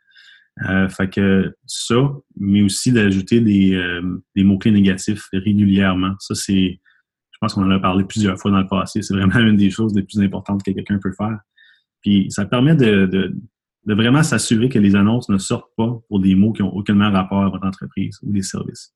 Euh, 0.68 0.88
fait 0.88 1.08
que 1.08 1.54
ça, 1.66 2.12
mais 2.36 2.62
aussi 2.62 2.92
d'ajouter 2.92 3.40
des, 3.40 3.74
euh, 3.74 4.22
des 4.36 4.44
mots-clés 4.44 4.70
négatifs 4.70 5.28
régulièrement. 5.32 6.14
Ça, 6.18 6.34
c'est, 6.34 6.78
je 7.30 7.38
pense 7.40 7.54
qu'on 7.54 7.64
en 7.64 7.70
a 7.70 7.80
parlé 7.80 8.04
plusieurs 8.04 8.38
fois 8.38 8.50
dans 8.50 8.60
le 8.60 8.68
passé. 8.68 9.00
C'est 9.02 9.14
vraiment 9.14 9.38
une 9.38 9.56
des 9.56 9.70
choses 9.70 9.94
les 9.94 10.02
plus 10.02 10.20
importantes 10.20 10.62
que 10.62 10.70
quelqu'un 10.70 10.98
peut 10.98 11.12
faire. 11.16 11.38
Puis 12.02 12.26
ça 12.30 12.44
permet 12.44 12.74
de, 12.74 13.06
de, 13.06 13.34
de 13.86 13.94
vraiment 13.94 14.22
s'assurer 14.22 14.68
que 14.68 14.78
les 14.78 14.94
annonces 14.94 15.28
ne 15.28 15.38
sortent 15.38 15.72
pas 15.76 15.98
pour 16.08 16.20
des 16.20 16.34
mots 16.34 16.52
qui 16.52 16.62
n'ont 16.62 16.74
aucunement 16.74 17.10
rapport 17.10 17.42
à 17.42 17.48
votre 17.48 17.66
entreprise 17.66 18.18
ou 18.22 18.32
des 18.32 18.42
services. 18.42 18.94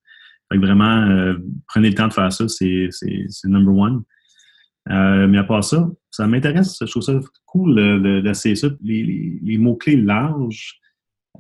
Fait 0.51 0.59
que 0.59 0.65
vraiment, 0.65 1.03
euh, 1.09 1.35
prenez 1.67 1.89
le 1.89 1.95
temps 1.95 2.09
de 2.09 2.13
faire 2.13 2.33
ça, 2.33 2.47
c'est 2.49 2.89
number 3.45 3.75
one. 3.75 4.03
Euh, 4.91 5.27
mais 5.27 5.39
à 5.39 5.45
part 5.45 5.65
ça, 5.65 5.89
ça 6.11 6.27
m'intéresse, 6.27 6.79
je 6.81 6.87
trouve 6.87 7.03
ça 7.03 7.19
cool 7.45 8.23
d'essayer 8.23 8.55
ça. 8.55 8.69
Les, 8.83 9.59
mots-clés 9.59 9.97
larges, 9.97 10.81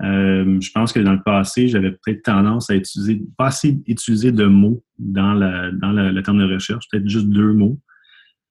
euh, 0.03 0.61
je 0.61 0.71
pense 0.73 0.93
que 0.93 1.01
dans 1.01 1.13
le 1.13 1.23
passé, 1.23 1.69
j'avais 1.69 1.93
peut-être 1.93 2.23
tendance 2.23 2.71
à 2.71 2.75
utiliser, 2.75 3.23
pas 3.39 3.47
assez 3.47 3.81
utiliser 3.87 4.33
de 4.33 4.47
mots 4.47 4.85
dans, 4.99 5.33
la, 5.33 5.71
dans 5.71 5.93
le 5.93 6.23
terme 6.23 6.39
de 6.39 6.53
recherche, 6.53 6.87
peut-être 6.91 7.09
juste 7.09 7.29
deux 7.29 7.53
mots. 7.53 7.79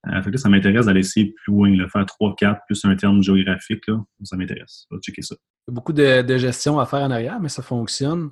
Euh, 0.07 0.37
ça 0.37 0.49
m'intéresse 0.49 0.85
d'aller 0.85 0.99
essayer 1.01 1.33
plus 1.33 1.51
loin, 1.51 1.69
le 1.75 1.87
faire 1.89 2.05
trois, 2.05 2.35
quatre, 2.35 2.61
plus 2.67 2.83
un 2.85 2.95
terme 2.95 3.21
géographique, 3.21 3.85
ça 4.23 4.37
m'intéresse. 4.37 4.85
Je 4.89 4.95
vais 4.95 5.01
checker 5.01 5.23
ça. 5.23 5.35
Beaucoup 5.67 5.93
de, 5.93 6.37
gestion 6.37 6.79
à 6.79 6.85
faire 6.85 7.01
en 7.01 7.11
arrière, 7.11 7.39
mais 7.39 7.49
ça 7.49 7.63
fonctionne. 7.63 8.29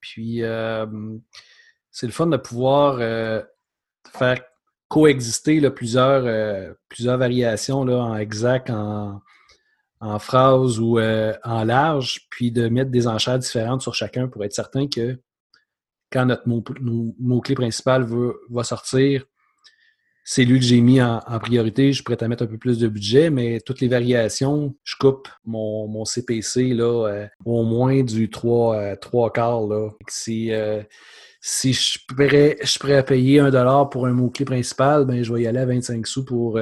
Puis, 0.00 0.42
euh, 0.42 0.86
c'est 1.90 2.06
le 2.06 2.12
fun 2.12 2.26
de 2.26 2.36
pouvoir 2.36 2.98
faire 4.10 4.40
coexister 4.94 5.60
plusieurs, 5.70 6.24
euh, 6.24 6.72
plusieurs 6.88 7.18
variations 7.18 7.84
là, 7.84 7.98
en 7.98 8.16
exact, 8.16 8.70
en, 8.70 9.20
en 9.98 10.18
phrase 10.20 10.78
ou 10.78 11.00
en 11.00 11.64
large, 11.64 12.28
puis 12.30 12.52
de 12.52 12.68
mettre 12.68 12.92
des 12.92 13.08
enchères 13.08 13.40
différentes 13.40 13.82
sur 13.82 13.94
chacun 13.94 14.28
pour 14.28 14.44
être 14.44 14.52
certain 14.52 14.86
que 14.86 15.18
quand 16.12 16.26
notre 16.26 16.44
mot-clé 16.46 17.56
principal 17.56 18.06
va 18.48 18.62
sortir, 18.62 19.24
c'est 20.24 20.44
lui 20.44 20.58
que 20.58 20.64
j'ai 20.64 20.80
mis 20.80 21.02
en, 21.02 21.20
priorité. 21.38 21.92
Je 21.92 22.02
pourrais 22.02 22.22
à 22.22 22.28
mettre 22.28 22.44
un 22.44 22.46
peu 22.46 22.56
plus 22.56 22.78
de 22.78 22.88
budget, 22.88 23.28
mais 23.28 23.60
toutes 23.60 23.80
les 23.80 23.88
variations, 23.88 24.74
je 24.82 24.96
coupe 24.98 25.28
mon, 25.44 26.04
CPC 26.04 26.72
là, 26.72 27.08
euh, 27.08 27.26
au 27.44 27.62
moins 27.62 28.02
du 28.02 28.30
3, 28.30 28.76
euh, 28.76 29.30
quarts. 29.30 29.66
Là. 29.66 29.90
Si, 30.08 30.50
euh, 30.50 30.82
si 31.46 31.74
je 31.74 31.98
pourrais, 32.08 32.56
je 32.62 33.02
payer 33.02 33.38
un 33.38 33.50
dollar 33.50 33.90
pour 33.90 34.06
un 34.06 34.12
mot-clé 34.12 34.46
principal, 34.46 35.04
ben, 35.04 35.22
je 35.22 35.30
vais 35.30 35.42
y 35.42 35.46
aller 35.46 35.58
à 35.58 35.66
25 35.66 36.06
sous 36.06 36.24
pour, 36.24 36.58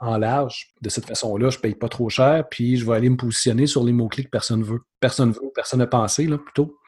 en, 0.00 0.16
large. 0.16 0.74
De 0.82 0.88
cette 0.88 1.06
façon-là, 1.06 1.50
je 1.50 1.58
paye 1.60 1.76
pas 1.76 1.88
trop 1.88 2.08
cher, 2.08 2.44
puis 2.50 2.76
je 2.76 2.84
vais 2.84 2.96
aller 2.96 3.10
me 3.10 3.16
positionner 3.16 3.68
sur 3.68 3.84
les 3.84 3.92
mots-clés 3.92 4.24
que 4.24 4.28
personne 4.28 4.64
veut. 4.64 4.80
Personne 4.98 5.30
veut, 5.30 5.52
personne 5.54 5.78
n'a 5.78 5.86
pensé, 5.86 6.26
là, 6.26 6.36
plutôt. 6.36 6.80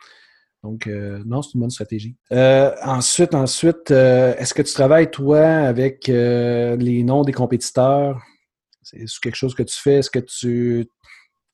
Donc, 0.64 0.88
euh, 0.88 1.22
non, 1.25 1.40
c'est 1.40 1.54
une 1.54 1.60
bonne 1.60 1.70
stratégie. 1.70 2.16
Euh, 2.32 2.75
ensuite, 2.82 3.32
ensuite, 3.37 3.92
euh, 3.92 4.34
est-ce 4.37 4.52
que 4.52 4.62
tu 4.62 4.72
travailles, 4.72 5.12
toi, 5.12 5.40
avec 5.40 6.08
les 6.08 7.02
noms 7.04 7.22
des 7.22 7.32
compétiteurs? 7.32 8.20
C'est 8.82 9.06
quelque 9.22 9.37
chose 9.37 9.54
que 9.54 9.62
tu 9.62 9.76
fais? 9.78 9.99
Est-ce 9.99 10.10
que 10.10 10.18
tu. 10.18 10.88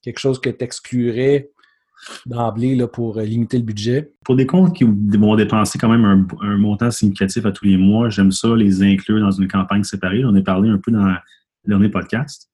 quelque 0.01 0.21
chose 0.21 0.41
que 0.41 0.49
tu 0.49 0.65
exclurais 0.65 1.51
d'emblée 2.27 2.79
pour 2.93 3.21
limiter 3.21 3.59
le 3.59 3.65
budget? 3.65 4.13
Pour 4.25 4.37
des 4.37 4.47
comptes 4.47 4.75
qui 4.77 4.85
vont 4.85 5.37
dépenser 5.37 5.79
quand 5.79 5.89
même 5.89 6.27
un, 6.41 6.57
montant 6.57 6.91
significatif 6.91 7.47
à 7.47 7.53
tous 7.53 7.65
les 7.65 7.77
mois, 7.77 8.09
j'aime 8.11 8.33
ça 8.33 8.55
les 8.55 8.83
inclure 8.83 9.21
dans 9.21 9.31
une 9.31 9.49
campagne 9.49 9.85
séparée. 9.85 10.25
On 10.25 10.35
a 10.35 10.43
parlé 10.43 10.69
un 10.69 10.79
peu 10.79 10.93
dans 10.93 11.07
le 11.07 11.17
dernier 11.67 11.89
podcast. 11.89 12.51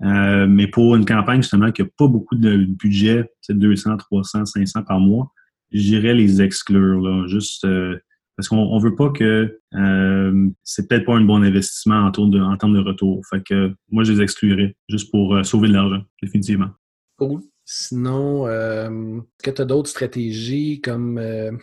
mais 0.00 0.66
pour 0.66 0.96
une 0.96 1.04
campagne, 1.04 1.42
justement, 1.42 1.70
qui 1.72 1.82
n'a 1.82 1.88
pas 1.96 2.08
beaucoup 2.08 2.36
de 2.36 2.64
budget, 2.64 3.30
c'est 3.40 3.58
200, 3.58 3.96
300, 3.96 4.46
500 4.46 4.82
par 4.82 5.00
mois, 5.00 5.32
j'irais 5.72 6.14
les 6.14 6.42
exclure, 6.42 7.00
là, 7.00 7.26
juste 7.26 7.64
euh, 7.64 7.98
parce 8.36 8.48
qu'on 8.48 8.76
ne 8.76 8.82
veut 8.82 8.94
pas 8.94 9.10
que 9.10 9.58
euh, 9.74 10.48
c'est 10.62 10.88
peut-être 10.88 11.06
pas 11.06 11.16
un 11.16 11.24
bon 11.24 11.42
investissement 11.42 12.04
en, 12.04 12.10
termes 12.10 12.30
de, 12.30 12.40
en 12.40 12.56
termes 12.56 12.74
de 12.74 12.80
retour. 12.80 13.22
Fait 13.28 13.42
que 13.42 13.74
moi, 13.90 14.04
je 14.04 14.12
les 14.12 14.22
exclurais 14.22 14.76
juste 14.88 15.10
pour 15.10 15.34
euh, 15.34 15.42
sauver 15.42 15.68
de 15.68 15.72
l'argent, 15.72 16.02
définitivement. 16.22 16.68
Cool. 17.16 17.40
Sinon, 17.68 18.48
est-ce 18.48 19.42
que 19.42 19.50
tu 19.50 19.60
as 19.60 19.64
d'autres 19.64 19.90
stratégies 19.90 20.80
comme 20.80 21.20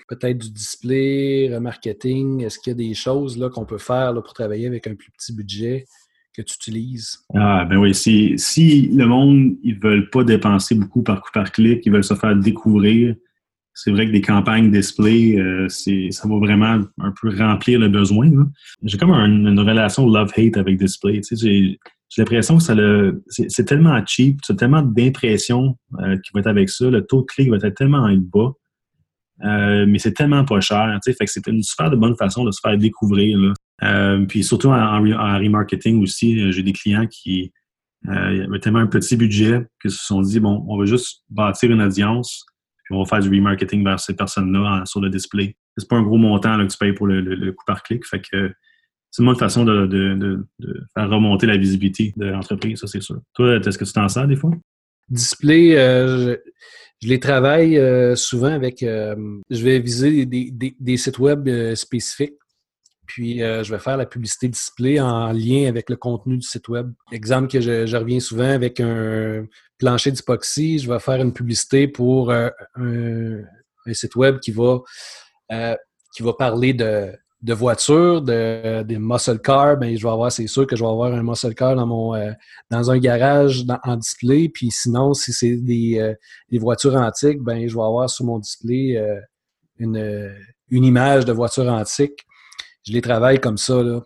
peut-être 0.10 0.38
du 0.38 0.52
display, 0.52 1.50
remarketing? 1.56 2.44
Est-ce 2.44 2.60
qu'il 2.60 2.72
y 2.72 2.74
a 2.74 2.90
des 2.90 2.94
choses 2.94 3.38
là, 3.38 3.50
qu'on 3.50 3.66
peut 3.66 3.78
faire 3.78 4.14
pour 4.14 4.34
travailler 4.34 4.68
avec 4.68 4.86
un 4.86 4.96
plus 4.96 5.12
petit 5.12 5.34
budget 5.34 5.86
que 6.36 6.42
tu 6.42 6.56
utilises? 6.56 7.20
Ah, 7.34 7.64
ben 7.64 7.78
oui. 7.78 7.96
Si, 7.96 8.34
si 8.38 8.88
le 8.88 9.06
monde, 9.06 9.56
ils 9.64 9.80
veulent 9.80 10.10
pas 10.10 10.26
dépenser 10.26 10.76
beaucoup 10.76 11.04
par 11.04 11.22
coup 11.22 11.32
par 11.34 11.52
clic, 11.54 11.86
ils 11.86 11.92
veulent 11.92 12.04
se 12.04 12.16
faire 12.16 12.36
découvrir, 12.36 13.16
c'est 13.74 13.92
vrai 13.92 14.06
que 14.06 14.12
des 14.12 14.22
campagnes 14.22 14.72
display, 14.72 15.38
euh, 15.40 15.68
ça 15.70 16.28
va 16.28 16.36
vraiment 16.36 16.84
un 17.00 17.14
peu 17.22 17.36
remplir 17.36 17.80
le 17.80 17.88
besoin. 17.88 18.30
J'ai 18.84 18.98
comme 18.98 19.12
une 19.12 19.60
relation 19.60 20.06
love-hate 20.06 20.58
avec 20.58 20.78
display. 20.78 21.22
L'impression 22.22 22.58
que 22.58 22.63
ça 22.63 22.75
le, 22.75 23.24
c'est, 23.27 23.65
tellement 23.65 24.00
cheap, 24.05 24.39
c'est 24.46 24.55
tellement 24.55 24.82
d'impressions 24.82 25.77
euh, 26.00 26.17
qui 26.17 26.32
vont 26.34 26.39
être 26.39 26.48
avec 26.48 26.70
ça. 26.70 26.89
Le 26.89 27.05
taux 27.05 27.22
de 27.22 27.25
clic 27.25 27.50
va 27.50 27.58
être 27.58 27.75
tellement 27.75 28.08
bas. 28.17 28.51
Euh, 29.43 29.86
mais 29.88 30.00
c'est 30.00 30.13
tellement 30.13 30.46
pas 30.46 30.62
cher. 30.62 31.00
Fait 31.03 31.13
que 31.13 31.32
c'est 31.32 31.48
une 31.48 31.63
super 31.63 31.89
de 31.89 31.96
bonne 31.96 32.15
façon 32.15 32.43
de 32.43 32.51
se 32.51 32.60
faire 32.62 32.77
découvrir. 32.77 33.38
puis 34.27 34.43
surtout 34.43 34.70
en, 34.70 35.01
remarketing 35.01 36.01
aussi, 36.01 36.51
j'ai 36.51 36.63
des 36.63 36.74
clients 36.74 37.08
qui 37.08 37.51
avaient 38.08 38.60
tellement 38.60 38.79
un 38.79 38.88
petit 38.88 39.17
budget 39.17 39.65
qu'ils 39.82 39.91
se 39.91 40.05
sont 40.05 40.22
dit 40.22 40.39
bon, 40.39 40.63
on 40.67 40.77
va 40.77 40.86
juste 40.86 41.24
bâtir 41.29 41.72
une 41.72 41.82
audience 41.82 42.46
on 42.93 43.03
va 43.03 43.05
faire 43.05 43.20
du 43.20 43.29
remarketing 43.29 43.84
vers 43.84 44.00
ces 44.00 44.15
personnes-là 44.15 44.84
sur 44.86 45.01
le 45.01 45.10
display. 45.10 45.55
C'est 45.77 45.89
pas 45.89 45.96
un 45.96 46.03
gros 46.03 46.17
montant 46.17 46.58
que 46.58 46.72
tu 46.72 46.77
payes 46.77 46.93
pour 46.93 47.08
le, 47.08 47.51
coût 47.51 47.65
par 47.65 47.84
clic. 47.84 48.05
Fait 48.05 48.22
que 48.22 48.53
c'est 49.13 49.22
une 49.22 49.36
façon 49.36 49.63
de, 49.63 50.43
faire 50.96 51.10
remonter 51.10 51.46
la 51.46 51.55
visibilité 51.55 52.13
de 52.17 52.25
l'entreprise, 52.25 52.79
ça 52.79 52.88
c'est 52.88 53.01
sûr. 53.01 53.22
Toi, 53.36 53.58
est-ce 53.58 53.77
que 53.77 53.86
tu 53.86 53.93
t'en 53.93 54.10
sers 54.10 54.27
des 54.27 54.36
fois? 54.36 54.51
Display, 55.08 55.77
euh, 55.77 56.36
je, 57.00 57.08
les 57.08 57.20
travaille 57.20 57.77
euh, 57.77 58.15
souvent 58.15 58.51
avec. 58.51 58.82
Euh, 58.82 59.15
je 59.51 59.63
vais 59.63 59.77
viser 59.77 60.25
des 60.25 60.98
sites 60.98 61.20
web 61.20 61.48
spécifiques 61.75 62.34
puis, 63.05 63.39
je 63.39 63.70
vais 63.70 63.79
faire 63.79 63.98
la 63.98 64.05
publicité 64.08 64.48
display 64.48 65.00
en 65.00 65.32
lien 65.34 65.67
avec 65.67 65.89
le 65.89 65.98
contenu 65.98 66.38
du 66.38 66.48
site 66.48 66.70
web. 66.70 66.91
Exemple 67.12 67.50
que 67.50 67.60
je, 67.60 67.96
reviens 67.96 68.22
souvent 68.22 68.50
avec 68.50 68.79
un 68.79 69.46
plancher 69.77 70.10
d'hypoxie, 70.10 70.79
je 70.79 70.91
vais 70.91 71.00
faire 71.00 71.22
une 71.22 71.34
publicité 71.34 71.88
pour 71.88 72.32
euh, 72.32 72.50
un, 72.75 73.43
site 73.93 74.15
web 74.15 74.39
qui 74.39 74.51
va, 74.51 74.79
qui 76.15 76.24
va 76.24 76.34
parler 76.34 76.74
de, 76.74 77.13
de 77.44 77.54
voitures, 77.54 78.22
de, 78.22 78.82
des 78.84 78.98
muscle 78.98 79.40
cars. 79.40 79.78
Bien, 79.78 79.96
je 79.96 80.04
vais 80.04 80.12
avoir, 80.12 80.32
c'est 80.32 80.48
sûr 80.48 80.66
que 80.66 80.76
je 80.76 80.84
vais 80.84 80.90
avoir 80.90 81.14
un 81.14 81.22
muscle 81.22 81.54
car 81.54 81.76
dans 81.76 81.86
mon 81.86 82.34
dans 82.72 82.90
un 82.90 82.98
garage 82.98 83.66
en 83.84 83.98
display. 83.98 84.50
Puis 84.50 84.72
sinon, 84.72 85.14
si 85.14 85.32
c'est 85.34 85.58
des, 85.58 86.16
des, 86.50 86.58
voitures 86.58 86.96
antiques, 86.96 87.42
ben 87.42 87.68
je 87.68 87.76
vais 87.76 87.84
avoir 87.84 88.10
sur 88.10 88.26
mon 88.26 88.40
display 88.40 88.98
une, 89.78 90.34
une 90.70 90.84
image 90.84 91.26
de 91.26 91.34
voiture 91.34 91.68
antique 91.68 92.26
je 92.84 92.92
les 92.92 93.02
travaille 93.02 93.40
comme 93.40 93.58
ça 93.58 93.82
là, 93.82 94.02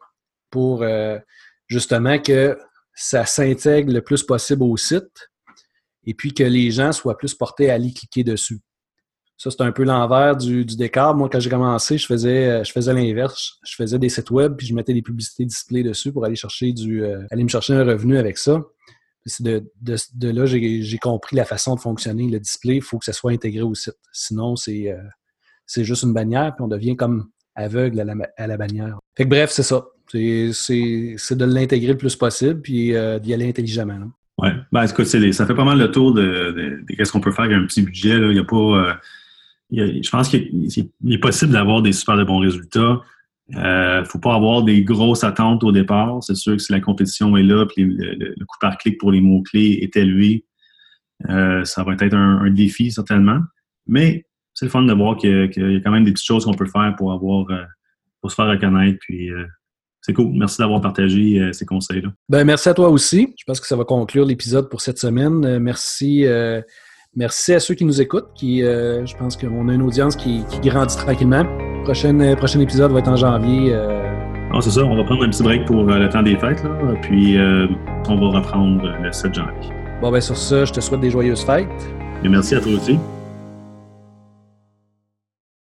pour 0.50 0.84
euh, 0.84 1.20
justement 1.68 2.20
que 2.20 2.58
ça 2.94 3.26
s'intègre 3.26 3.92
le 3.92 4.02
plus 4.02 4.24
possible 4.24 4.64
au 4.64 4.78
site 4.78 5.30
et 6.06 6.14
puis 6.14 6.34
que 6.34 6.44
les 6.44 6.72
gens 6.72 6.92
soient 6.92 7.18
plus 7.18 7.34
portés 7.34 7.70
à 7.70 7.76
aller 7.76 7.92
cliquer 7.92 8.24
dessus. 8.24 8.60
Ça, 9.38 9.52
c'est 9.52 9.62
un 9.62 9.72
peu 9.72 9.84
l'envers 9.84 10.36
du, 10.36 10.66
décor. 10.66 11.16
Moi, 11.16 11.30
quand 11.30 11.40
j'ai 11.40 11.50
commencé, 11.50 11.98
je 11.98 12.08
faisais, 12.08 12.48
euh, 12.48 12.64
je 12.64 12.72
faisais 12.72 12.92
l'inverse. 12.92 13.60
Je 13.64 13.76
faisais 13.76 14.00
des 14.00 14.10
sites 14.10 14.32
web, 14.32 14.56
puis 14.58 14.66
je 14.66 14.74
mettais 14.74 14.94
des 14.94 15.04
publicités 15.04 15.46
display 15.46 15.84
dessus 15.84 16.12
pour 16.12 16.26
aller 16.26 16.36
chercher 16.36 16.74
du, 16.74 17.04
euh, 17.04 17.22
aller 17.30 17.44
me 17.44 17.50
chercher 17.50 17.74
un 17.74 17.84
revenu 17.84 18.18
avec 18.18 18.38
ça. 18.38 18.64
C'est 19.26 19.44
de, 19.44 19.62
là 20.22 20.46
j'ai 20.46 20.98
compris 21.00 21.36
la 21.36 21.44
façon 21.44 21.76
de 21.76 21.82
fonctionner. 21.82 22.30
Le 22.30 22.40
display, 22.40 22.78
il 22.78 22.82
faut 22.82 22.98
que 22.98 23.04
ça 23.04 23.12
soit 23.12 23.32
intégré 23.32 23.62
au 23.62 23.76
site. 23.76 23.98
Sinon, 24.14 24.56
c'est 24.56 24.96
c'est 25.68 25.84
juste 25.84 26.04
une 26.04 26.14
bannière, 26.14 26.56
puis 26.56 26.64
on 26.64 26.70
devient 26.70 26.96
comme 26.96 27.30
aveugle 27.54 28.00
à 28.00 28.48
la, 28.48 28.58
bannière. 28.58 29.00
Fait 29.16 29.26
que 29.26 29.30
bref, 29.30 29.52
c'est 29.52 29.64
ça. 29.64 29.86
C'est 30.12 31.36
de 31.36 31.46
l'intégrer 31.46 31.92
le 31.92 31.98
plus 31.98 32.16
possible 32.16 32.62
puis 32.62 32.96
euh, 32.96 33.20
d'y 33.20 33.34
aller 33.34 33.50
intelligemment. 33.50 34.12
Oui. 34.38 34.50
Ben, 34.72 34.86
écoute, 34.86 35.06
ça 35.06 35.46
fait 35.46 35.56
pas 35.56 35.66
mal 35.66 35.80
le 35.80 35.92
tour 35.92 36.14
de, 36.14 36.82
de, 36.88 37.04
ce 37.04 37.12
qu'on 37.12 37.20
peut 37.20 37.32
faire 37.32 37.46
avec 37.46 37.58
un 37.58 37.66
petit 37.66 37.82
budget. 37.82 38.16
Il 38.16 38.30
n'y 38.30 38.40
a 38.40 38.46
pas. 38.46 38.56
Euh, 38.56 38.94
je 39.72 40.10
pense 40.10 40.30
qu'il 40.30 40.70
est 41.08 41.18
possible 41.18 41.52
d'avoir 41.52 41.82
des 41.82 41.92
super 41.92 42.18
de 42.18 42.24
bons 42.24 42.40
résultats. 42.40 43.02
Il 43.50 43.58
ne 43.58 44.04
faut 44.06 44.20
pas 44.20 44.36
avoir 44.36 44.64
des 44.64 44.84
grosses 44.84 45.24
attentes 45.24 45.64
au 45.64 45.72
départ. 45.72 46.22
C'est 46.22 46.36
sûr 46.36 46.54
que 46.54 46.62
si 46.62 46.72
la 46.72 46.82
compétition 46.82 47.36
est 47.38 47.44
là 47.44 47.66
et 47.78 47.84
le, 47.84 48.14
le, 48.16 48.46
coût 48.46 48.58
par 48.60 48.78
clic 48.78 48.98
pour 48.98 49.12
les 49.12 49.22
mots-clés 49.22 49.80
est 49.82 49.96
élevé, 49.96 50.46
ça 51.28 51.84
va 51.84 51.94
être 51.94 52.14
un, 52.14 52.50
défi 52.52 52.92
certainement. 52.92 53.40
Mais 53.88 54.26
c'est 54.54 54.66
le 54.66 54.72
fun 54.72 54.84
de 54.84 54.94
voir 54.94 55.16
qu'il 55.18 55.32
y, 55.32 55.76
a 55.76 55.80
quand 55.80 55.92
même 55.92 56.04
des 56.04 56.12
petites 56.12 56.28
choses 56.28 56.46
qu'on 56.46 56.54
peut 56.54 56.66
faire 56.66 56.94
pour 56.98 57.14
avoir 57.14 57.46
pour 58.22 58.32
se 58.32 58.36
faire 58.36 58.48
reconnaître. 58.48 59.00
Puis 59.02 59.32
c'est 60.08 60.14
cool. 60.14 60.32
Merci 60.34 60.60
d'avoir 60.60 60.80
partagé 60.80 61.38
euh, 61.38 61.52
ces 61.52 61.66
conseils-là. 61.66 62.10
Ben, 62.30 62.46
merci 62.46 62.70
à 62.70 62.74
toi 62.74 62.88
aussi. 62.90 63.36
Je 63.38 63.44
pense 63.46 63.60
que 63.60 63.68
ça 63.68 63.76
va 63.76 63.84
conclure 63.84 64.26
l'épisode 64.26 64.70
pour 64.70 64.80
cette 64.80 65.00
semaine. 65.00 65.44
Euh, 65.46 65.60
merci. 65.60 66.26
Euh, 67.18 67.28
merci 67.28 67.54
à 67.54 67.60
ceux 67.60 67.74
qui 67.74 67.86
nous 67.86 68.02
écoutent. 68.02 68.30
Qui, 68.36 68.62
je 68.62 69.18
pense 69.18 69.36
qu'on 69.36 69.70
a 69.70 69.74
une 69.74 69.82
audience 69.82 70.16
qui, 70.16 70.44
grandit 70.64 70.96
tranquillement. 70.96 71.46
Prochain, 71.84 72.36
prochain 72.36 72.60
épisode 72.60 72.92
va 72.92 73.00
être 73.00 73.10
en 73.10 73.16
janvier. 73.16 73.74
Ah, 73.74 74.60
c'est 74.62 74.72
ça. 74.72 74.84
On 74.84 74.96
va 74.96 75.04
prendre 75.04 75.24
un 75.24 75.30
petit 75.30 75.44
break 75.44 75.66
pour 75.66 75.84
le 75.84 76.10
temps 76.10 76.24
des 76.24 76.38
fêtes. 76.38 76.64
Là, 76.64 76.94
puis 77.02 77.38
on 78.08 78.18
va 78.18 78.40
reprendre 78.40 78.94
le 79.02 79.12
7 79.12 79.34
janvier. 79.34 79.72
Bon, 80.02 80.12
ben 80.12 80.22
sur 80.22 80.38
ça, 80.38 80.64
je 80.64 80.72
te 80.72 80.80
souhaite 80.80 81.02
des 81.02 81.10
joyeuses 81.10 81.42
fêtes. 81.42 81.68
Et 82.24 82.30
merci 82.30 82.56
à 82.56 82.60
toi 82.60 82.74
aussi. 82.74 82.98